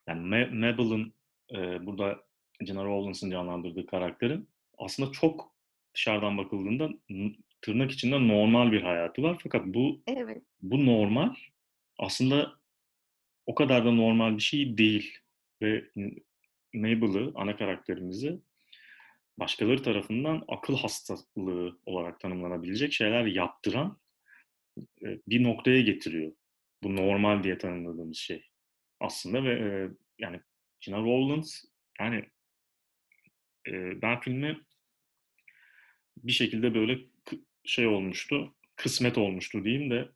[0.08, 1.14] Yani Ma- Mabel'ın
[1.52, 2.20] e, burada
[2.60, 5.54] Gina Rowlands'ın canlandırdığı karakterin aslında çok
[5.94, 6.90] dışarıdan bakıldığında
[7.62, 9.40] tırnak içinde normal bir hayatı var.
[9.44, 10.44] Fakat bu Evet.
[10.62, 11.36] bu normal
[12.00, 12.63] aslında
[13.46, 15.18] o kadar da normal bir şey değil.
[15.62, 15.86] Ve
[16.74, 18.40] Mabel'ı, ana karakterimizi
[19.38, 24.00] başkaları tarafından akıl hastalığı olarak tanımlanabilecek şeyler yaptıran
[24.80, 26.32] e, bir noktaya getiriyor.
[26.84, 28.46] Bu normal diye tanımladığımız şey
[29.00, 30.42] aslında ve e, yani
[30.82, 31.64] Gina Rowlands
[32.00, 32.26] yani
[33.68, 34.60] e, ben filmi
[36.18, 37.00] bir şekilde böyle
[37.66, 40.10] şey olmuştu, kısmet olmuştu diyeyim de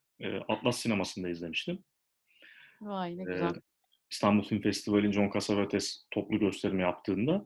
[0.48, 1.84] Atlas sinemasında izlemiştim.
[2.82, 3.54] Vay ne güzel.
[4.12, 7.46] İstanbul Film Festivali John Cassavetes toplu gösterimi yaptığında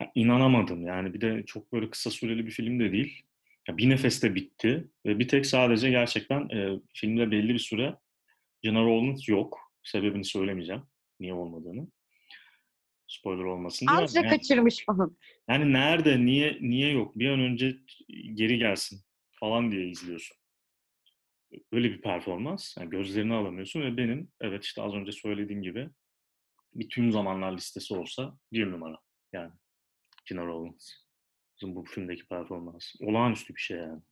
[0.00, 0.86] ya inanamadım.
[0.86, 3.22] Yani bir de çok böyle kısa süreli bir film de değil.
[3.68, 7.96] Ya bir nefeste bitti ve bir tek sadece gerçekten e, filmde belli bir süre
[8.62, 9.58] Gina Rowlands yok.
[9.82, 10.82] Sebebini söylemeyeceğim.
[11.20, 11.88] Niye olmadığını.
[13.06, 13.98] Spoiler olmasın diye.
[13.98, 15.16] Azıcık Yani, kaçırmış falan.
[15.48, 17.18] yani nerede, niye niye yok?
[17.18, 17.76] Bir an önce
[18.34, 20.36] geri gelsin falan diye izliyorsun.
[21.72, 22.76] Öyle bir performans.
[22.76, 25.90] Yani gözlerini alamıyorsun ve benim evet işte az önce söylediğim gibi
[26.74, 28.96] bir tüm zamanlar listesi olsa bir numara.
[29.32, 29.52] Yani
[30.26, 30.74] Gina.
[31.60, 32.94] Bizim bu filmdeki performans.
[33.00, 34.02] Olağanüstü bir şey yani.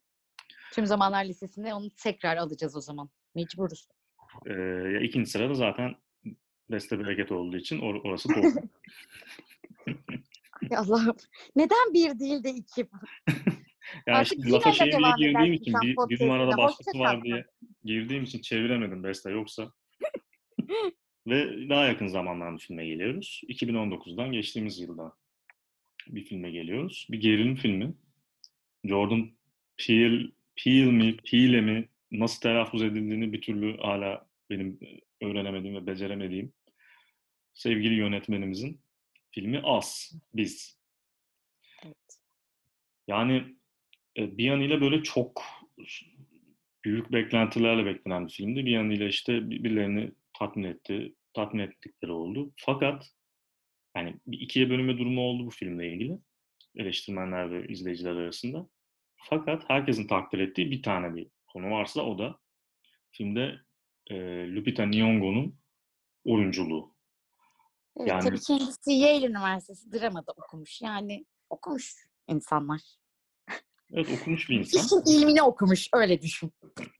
[0.73, 3.11] Tüm zamanlar listesinde onu tekrar alacağız o zaman.
[3.35, 3.89] Mecburuz.
[4.47, 4.53] Ee,
[4.93, 5.95] ya ikinci sırada zaten
[6.71, 8.53] Beste Bereket olduğu için or- orası doğru.
[10.71, 11.17] Ya Allah'ım.
[11.57, 12.89] Neden bir değil de iki?
[14.07, 17.47] yani Artık şimdi lafa devam girdiğim için bir, bir numarada başkası var diye
[17.85, 19.73] girdiğim için çeviremedim Beste yoksa.
[21.27, 23.43] Ve daha yakın zamandan bir filme geliyoruz.
[23.49, 25.13] 2019'dan geçtiğimiz yılda
[26.07, 27.07] bir filme geliyoruz.
[27.11, 27.95] Bir gerilim filmi.
[28.85, 29.31] Jordan
[29.77, 34.81] Peele, Peele mi, Peele mi nasıl telaffuz edildiğini bir türlü hala benim
[35.23, 36.53] öğrenemediğim ve beceremediğim
[37.55, 38.81] sevgili yönetmenimizin
[39.31, 40.79] filmi As, Biz.
[41.85, 42.19] Evet.
[43.07, 43.56] Yani e,
[44.17, 45.43] bir yanıyla böyle çok
[46.85, 48.67] büyük beklentilerle beklenen bir filmdi.
[48.67, 52.53] Bir yanıyla işte birbirlerini tatmin etti, tatmin ettikleri oldu.
[52.57, 53.13] Fakat
[53.97, 56.19] yani bir ikiye bölünme durumu oldu bu filmle ilgili.
[56.77, 58.69] Eleştirmenler ve izleyiciler arasında.
[59.17, 62.39] Fakat herkesin takdir ettiği bir tane bir konu varsa o da
[63.13, 63.55] filmde
[64.07, 64.15] e,
[64.55, 65.59] Lupita Nyong'o'nun
[66.25, 66.95] oyunculuğu.
[67.97, 70.83] Evet, Yani- tabii kendisi Yale Üniversitesi dramada okumuş.
[70.83, 71.95] Yani okumuş
[72.29, 72.81] insanlar.
[73.93, 74.81] Evet okumuş bir insan.
[74.81, 75.89] İşin ilmini okumuş.
[75.93, 76.53] Öyle düşün.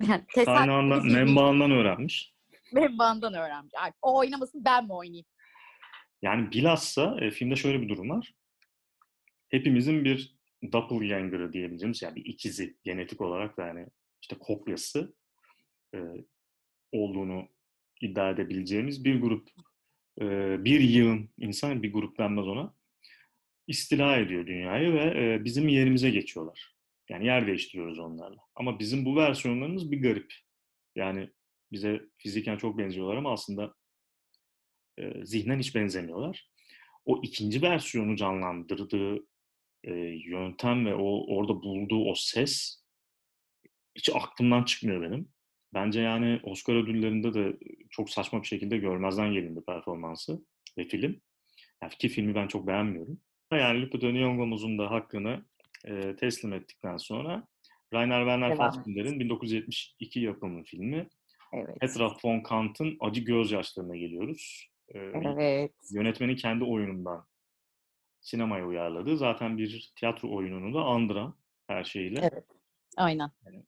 [0.09, 2.35] Yani Kaynağından, değil, menbaından öğrenmiş.
[2.73, 3.75] Menbaından öğrenmiş.
[3.77, 5.27] Ay, O oynamasın ben mi oynayayım?
[6.23, 8.35] Yani bilhassa e, filmde şöyle bir durum var.
[9.49, 10.37] Hepimizin bir
[10.73, 13.87] doppelganger'ı diyebileceğimiz yani bir ikizi genetik olarak da yani
[14.23, 15.15] işte kopyası
[15.95, 15.99] e,
[16.93, 17.49] olduğunu
[18.01, 19.49] iddia edebileceğimiz bir grup
[20.65, 22.75] bir yığın insan, bir grup denmez ona,
[23.67, 26.76] istila ediyor dünyayı ve bizim yerimize geçiyorlar.
[27.09, 28.41] Yani yer değiştiriyoruz onlarla.
[28.55, 30.35] Ama bizim bu versiyonlarımız bir garip.
[30.97, 31.31] Yani
[31.73, 33.75] bize fiziken çok benziyorlar ama aslında
[34.99, 36.51] e, zihnen hiç benzemiyorlar.
[37.05, 39.27] O ikinci versiyonu canlandırdığı
[39.85, 39.93] e,
[40.25, 42.83] yöntem ve o orada bulduğu o ses
[43.95, 45.29] hiç aklımdan çıkmıyor benim.
[45.75, 47.59] Bence yani Oscar ödüllerinde de
[47.91, 50.45] çok saçma bir şekilde görmezden gelindi performansı
[50.79, 51.21] ve film.
[51.83, 53.21] Yani ki filmi ben çok beğenmiyorum.
[53.53, 55.45] Yani Lupita Nyong'omuzun da hakkını
[55.87, 57.47] e, teslim ettikten sonra
[57.95, 61.09] Rainer Werner Fassbinder'in 1972 yapımı filmi
[61.53, 61.81] evet.
[61.81, 64.71] Petra von Kant'ın Acı Gözyaşlarına geliyoruz.
[64.89, 65.73] Ee, evet.
[65.91, 67.27] Yönetmenin kendi oyunundan
[68.21, 71.35] sinemaya uyarladığı zaten bir tiyatro oyununu da andıran
[71.67, 72.21] her şeyiyle.
[72.33, 72.45] Evet.
[72.97, 73.31] Aynen.
[73.45, 73.65] Yani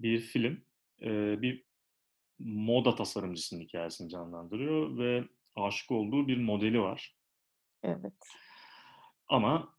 [0.00, 0.64] bir film.
[1.02, 1.66] E, bir
[2.38, 5.24] moda tasarımcısının hikayesini canlandırıyor ve
[5.56, 7.16] aşık olduğu bir modeli var.
[7.82, 8.12] Evet.
[9.28, 9.75] Ama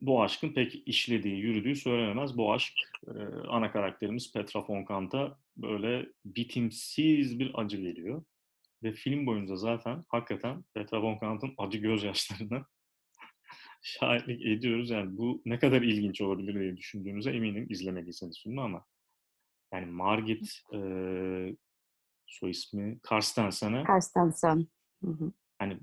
[0.00, 2.36] bu aşkın pek işlediği, yürüdüğü söylenemez.
[2.36, 2.72] Bu aşk
[3.06, 3.12] e,
[3.48, 8.24] ana karakterimiz Petra von Kant'a böyle bitimsiz bir acı veriyor.
[8.82, 12.66] Ve film boyunca zaten hakikaten Petra von Kant'ın acı gözyaşlarına
[13.82, 14.90] şahitlik ediyoruz.
[14.90, 18.84] Yani bu ne kadar ilginç olabilir diye düşündüğünüze eminim izlemediyseniz filmi ama
[19.72, 20.78] yani Margit e,
[22.26, 24.66] soy ismi Karstensen'e Karstensen.
[25.58, 25.78] Hani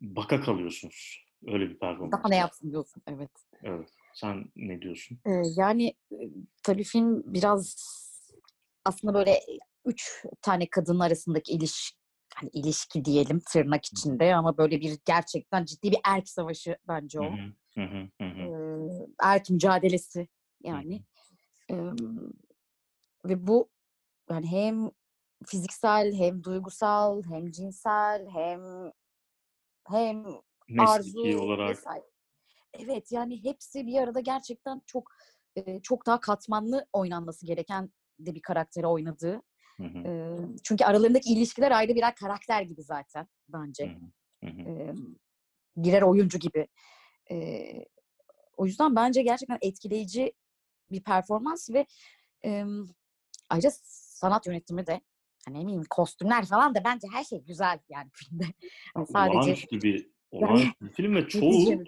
[0.00, 1.31] baka kalıyorsunuz.
[1.46, 2.12] Öyle bir performans.
[2.12, 3.30] Daha ne yapsın diyorsun, evet.
[3.62, 3.88] Evet.
[4.14, 5.18] Sen ne diyorsun?
[5.26, 5.94] Ee, yani
[6.62, 7.76] tabii film biraz
[8.84, 9.40] aslında böyle
[9.84, 11.96] üç tane kadın arasındaki ilişki
[12.34, 17.32] hani ilişki diyelim tırnak içinde ama böyle bir gerçekten ciddi bir erk savaşı bence o.
[17.74, 18.42] Hı hı, hı hı.
[18.42, 20.28] Ee, erk mücadelesi
[20.64, 21.04] yani.
[21.70, 21.76] Ee,
[23.24, 23.70] ve bu
[24.30, 24.90] yani hem
[25.46, 28.60] fiziksel hem duygusal hem cinsel hem
[29.88, 30.24] hem
[30.72, 31.70] Mesleki arzu olarak.
[31.70, 32.04] Vesaire.
[32.78, 35.10] Evet yani hepsi bir arada gerçekten çok
[35.82, 39.42] çok daha katmanlı oynanması gereken de bir karakteri oynadığı.
[39.76, 40.48] Hı hı.
[40.64, 43.96] Çünkü aralarındaki ilişkiler ayrı birer karakter gibi zaten bence.
[44.44, 44.94] Hı hı.
[45.76, 46.68] Birer oyuncu gibi.
[48.56, 50.32] O yüzden bence gerçekten etkileyici
[50.90, 51.86] bir performans ve
[53.48, 55.00] ayrıca sanat yönetimi de
[55.46, 58.44] hani eminim kostümler falan da bence her şey güzel yani filmde.
[58.96, 61.84] Yani sadece bir olağanüstü bir film ve çoğu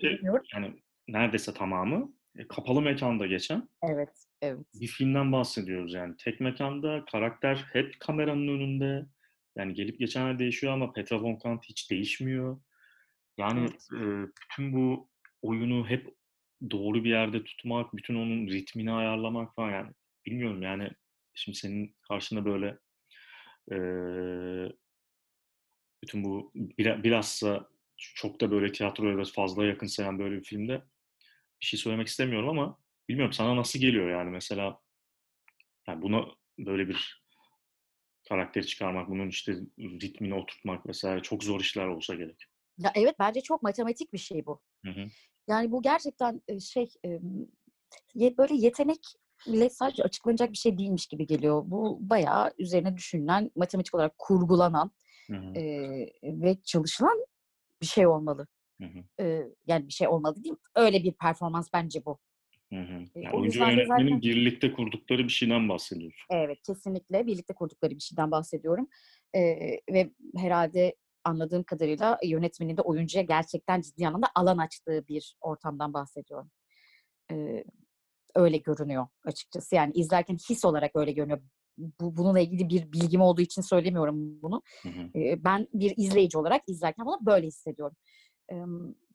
[0.55, 0.75] yani
[1.09, 4.67] neredeyse tamamı e, kapalı mekanda geçen evet, evet.
[4.75, 6.15] bir filmden bahsediyoruz yani.
[6.17, 9.07] Tek mekanda karakter hep kameranın önünde.
[9.57, 12.61] Yani gelip geçenler değişiyor ama Petra von Kant hiç değişmiyor.
[13.39, 13.89] Yani evet.
[13.93, 15.09] e, bütün bu
[15.43, 16.15] oyunu hep
[16.71, 19.93] doğru bir yerde tutmak, bütün onun ritmini ayarlamak falan yani
[20.27, 20.91] bilmiyorum yani
[21.35, 22.79] şimdi senin karşında böyle
[23.73, 23.77] e,
[26.03, 30.83] bütün bu bilhassa çok da böyle tiyatroya da fazla yakın sayan böyle bir filmde
[31.61, 32.79] bir şey söylemek istemiyorum ama
[33.09, 34.81] bilmiyorum sana nasıl geliyor yani mesela
[35.89, 36.25] yani buna
[36.59, 37.25] böyle bir
[38.29, 42.45] karakteri çıkarmak, bunun işte ritmini oturtmak vesaire çok zor işler olsa gerek.
[42.79, 44.61] Ya evet bence çok matematik bir şey bu.
[44.85, 45.07] Hı hı.
[45.49, 46.89] Yani bu gerçekten şey
[48.39, 51.63] böyle yetenekle sadece açıklanacak bir şey değilmiş gibi geliyor.
[51.67, 54.91] Bu bayağı üzerine düşünülen, matematik olarak kurgulanan
[55.27, 55.55] hı hı.
[56.23, 57.27] Ve çalışılan
[57.85, 58.47] bir şey olmalı.
[58.81, 59.25] Hı hı.
[59.25, 60.57] E, yani bir şey olmalı mi?
[60.75, 62.19] Öyle bir performans bence bu.
[62.73, 63.05] Hı hı.
[63.15, 64.23] Yani oyuncu ve yönetmenin zaten...
[64.23, 66.27] birlikte kurdukları bir şeyden bahsediyorsun.
[66.31, 68.89] Evet, kesinlikle birlikte kurdukları bir şeyden bahsediyorum.
[69.37, 70.95] Ee, ve herhalde
[71.25, 76.51] anladığım kadarıyla yönetmenin de oyuncuya gerçekten ciddi anlamda alan açtığı bir ortamdan bahsediyorum.
[77.33, 77.65] Ee,
[78.35, 79.75] öyle görünüyor açıkçası.
[79.75, 81.41] Yani izlerken his olarak öyle görünüyor.
[81.79, 84.63] Bu, bununla ilgili bir bilgim olduğu için söylemiyorum bunu.
[84.83, 85.19] Hı hı.
[85.19, 87.97] Ee, ben bir izleyici olarak izlerken bunu böyle hissediyorum.
[88.53, 88.57] Ee,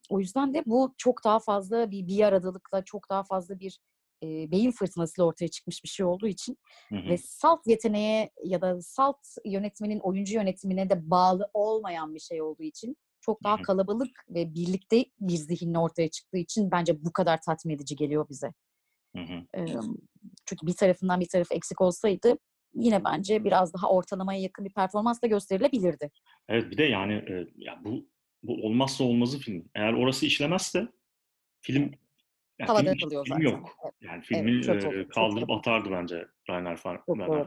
[0.09, 3.79] o yüzden de bu çok daha fazla bir bir aradalıkla, çok daha fazla bir
[4.23, 6.57] e, beyin fırtınasıyla ortaya çıkmış bir şey olduğu için
[6.89, 7.09] hı hı.
[7.09, 12.63] ve salt yeteneğe ya da salt yönetmenin oyuncu yönetimine de bağlı olmayan bir şey olduğu
[12.63, 17.75] için çok daha kalabalık ve birlikte bir zihinle ortaya çıktığı için bence bu kadar tatmin
[17.75, 18.53] edici geliyor bize.
[19.15, 19.61] Hı hı.
[19.61, 19.65] E,
[20.45, 22.37] çünkü bir tarafından bir tarafı eksik olsaydı
[22.73, 26.11] yine bence biraz daha ortalamaya yakın bir performansla gösterilebilirdi.
[26.49, 28.09] Evet bir de yani e, ya bu
[28.43, 29.69] bu olmazsa olmazı film.
[29.75, 30.87] Eğer orası işlemezse
[31.61, 31.91] film
[32.59, 33.49] yani Havada film, kalıyor film zaten.
[33.49, 33.77] yok.
[34.01, 36.77] Yani filmi evet, çok, e, kaldırıp çok, atardı bence Rainer,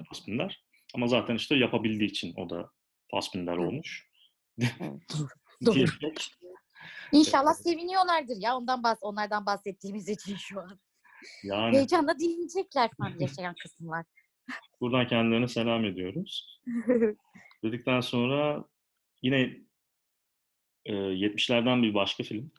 [0.09, 0.65] Fassbinder.
[0.95, 2.71] Ama zaten işte yapabildiği için o da
[3.11, 4.09] Fassbinder olmuş.
[5.67, 5.85] Doğru.
[7.13, 10.81] İnşallah seviniyorlardır ya ondan bahs onlardan bahsettiğimiz için şu an.
[11.43, 14.05] Yani, Heyecanla dinleyecekler falan yaşayan kısımlar.
[14.83, 16.61] Buradan kendilerine selam ediyoruz.
[17.63, 18.65] Dedikten sonra
[19.23, 19.57] yine
[20.87, 22.51] e, 70'lerden bir başka film.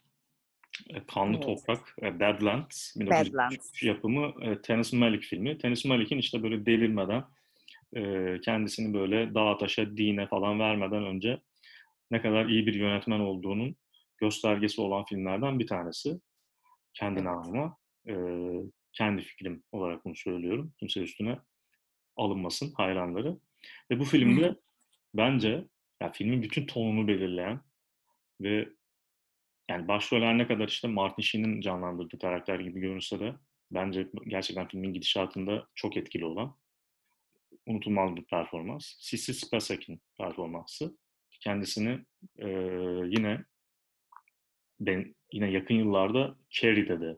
[0.89, 1.43] E, Kanlı Evet.
[1.43, 3.83] Toprak, e, Badlands, 1973 Badlands.
[3.83, 5.57] yapımı e, Terrence Malick filmi.
[5.57, 7.23] Terrence Malick'in işte böyle delirmeden
[7.95, 11.41] e, kendisini böyle dağa taşa, dine falan vermeden önce
[12.12, 13.75] ne kadar iyi bir yönetmen olduğunun
[14.17, 16.19] göstergesi olan filmlerden bir tanesi.
[16.93, 17.25] Kendi Evet.
[17.25, 17.77] namıma.
[18.07, 18.15] E,
[18.93, 20.73] kendi fikrim olarak bunu söylüyorum.
[20.79, 21.39] Kimse üstüne
[22.15, 23.38] alınmasın hayranları.
[23.91, 24.56] Ve bu filmde
[25.13, 25.65] bence
[26.02, 27.62] ya filmin bütün tonunu belirleyen
[28.41, 28.69] ve
[29.69, 33.34] yani başrol her ne kadar işte Martin Sheen'in canlandırdığı karakter gibi görünse de
[33.71, 36.56] bence gerçekten filmin gidişatında çok etkili olan
[37.65, 38.86] unutulmaz bir performans.
[38.99, 40.97] Sissy Spacek'in performansı.
[41.39, 41.99] Kendisini
[42.39, 42.47] e,
[43.06, 43.43] yine
[44.80, 47.17] ben yine yakın yıllarda Carrie'de de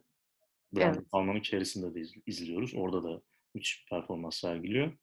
[0.73, 1.11] Brian Evet.
[1.11, 2.75] Palma'nın Carrie'sinde de iz- izliyoruz.
[2.75, 3.21] Orada da
[3.55, 4.97] müthiş bir performans sergiliyor.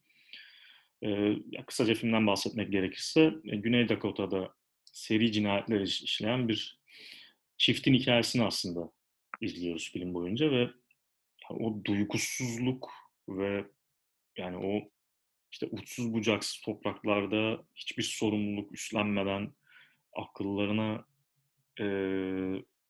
[1.05, 1.37] Ee,
[1.67, 6.81] kısaca filmden bahsetmek gerekirse e, Güney Dakota'da seri cinayetler iş- işleyen bir
[7.57, 8.93] çiftin hikayesini aslında
[9.41, 10.71] izliyoruz film boyunca ve
[11.51, 12.91] o duygusuzluk
[13.29, 13.65] ve
[14.37, 14.91] yani o
[15.53, 19.53] işte uçsuz bucaksız topraklarda hiçbir sorumluluk üstlenmeden
[20.13, 21.05] akıllarına
[21.81, 21.87] e,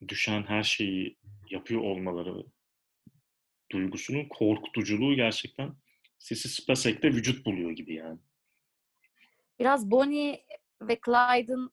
[0.08, 1.16] düşen her şeyi
[1.50, 2.44] yapıyor olmaları
[3.72, 5.74] duygusunun korkutuculuğu gerçekten
[6.18, 8.18] Sissy Spacek'te vücut buluyor gibi yani.
[9.58, 10.44] Biraz Bonnie
[10.82, 11.70] ve Clyde'ın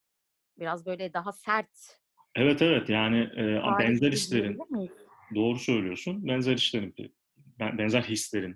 [0.60, 2.00] biraz böyle daha sert
[2.36, 4.60] Evet evet yani e, benzer hislerin
[5.36, 6.28] doğru söylüyorsun.
[6.28, 6.96] Benzer işlerin
[7.60, 8.56] benzer hislerin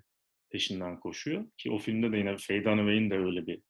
[0.50, 3.62] peşinden koşuyor ki o filmde de yine Faye Dunaway'in de öyle bir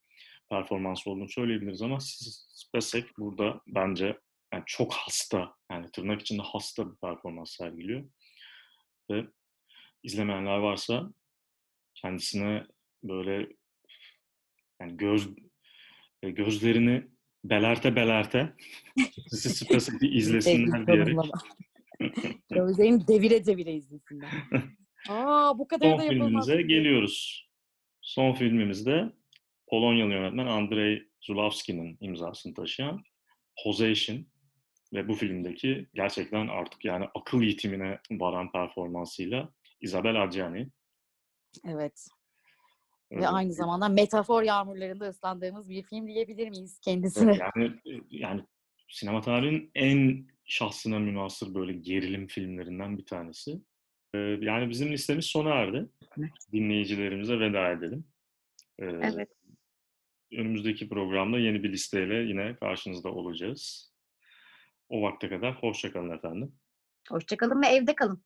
[0.51, 4.19] performans olduğunu söyleyebiliriz ama Spacek burada bence
[4.53, 8.05] yani çok hasta yani tırnak içinde hasta bir performans sergiliyor
[9.11, 9.25] ve
[10.05, 11.13] izlemeyenler varsa
[11.95, 12.67] kendisine
[13.03, 13.49] böyle
[14.81, 15.29] yani göz
[16.23, 17.03] e, gözlerini
[17.45, 18.55] belerte belerte
[19.31, 21.17] Sissy Spacek'i izlesinler diyerek.
[22.51, 24.31] Gözlerini devire devire izlesinler.
[25.09, 26.47] Aa bu kadar Son da yapılmaz.
[26.47, 27.49] filmimize geliyoruz.
[28.01, 29.13] Son filmimizde
[29.67, 33.03] Polonyalı yönetmen Andrei Zulawski'nin imzasını taşıyan
[33.65, 34.27] Posation
[34.93, 39.53] ve bu filmdeki gerçekten artık yani akıl yitimine varan performansıyla
[39.85, 40.69] Isabel Adjani.
[41.65, 42.09] Evet.
[43.13, 47.39] Ve aynı zamanda metafor yağmurlarında ıslandığımız bir film diyebilir miyiz kendisine?
[47.39, 47.73] Yani
[48.11, 48.45] yani
[48.89, 53.61] sinema tarihinin en şahsına münasır böyle gerilim filmlerinden bir tanesi.
[54.41, 55.89] Yani bizim listemiz sona erdi.
[56.53, 58.05] Dinleyicilerimize veda edelim.
[58.79, 59.29] Evet.
[60.33, 63.93] Önümüzdeki programda yeni bir listeyle yine karşınızda olacağız.
[64.89, 66.53] O vakte kadar hoşça kalın efendim.
[67.09, 68.25] Hoşçakalın ve evde kalın.